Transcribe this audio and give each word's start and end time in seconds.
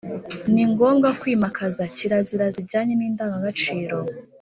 ni 0.53 0.63
ngombwa 0.71 1.09
kwimakaza 1.19 1.83
kirazira 1.95 2.45
zijyana 2.55 2.91
n’indangagaciro 2.95 3.97